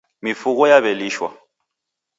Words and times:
Mifugho 0.23 0.63
yaw'elishwa. 0.71 1.29